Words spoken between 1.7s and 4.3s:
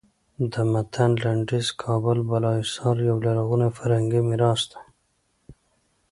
کابل بالا حصار یو لرغونی فرهنګي